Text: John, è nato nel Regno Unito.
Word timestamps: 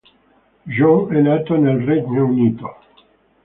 John, 0.67 1.13
è 1.15 1.21
nato 1.21 1.55
nel 1.57 1.79
Regno 1.81 2.25
Unito. 2.25 2.75